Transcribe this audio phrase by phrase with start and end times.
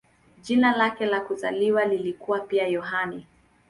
[0.41, 3.27] Jina lake la kuzaliwa lilikuwa pia "Yohane".